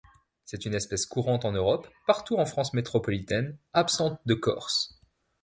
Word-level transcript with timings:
C'est 0.45 0.65
une 0.65 0.73
espèce 0.73 1.05
courante 1.05 1.45
en 1.45 1.51
Europe, 1.51 1.87
partout 2.07 2.37
en 2.39 2.45
France 2.47 2.73
métropolitaine, 2.73 3.59
absente 3.71 4.19
de 4.25 4.33
Corse. 4.33 4.99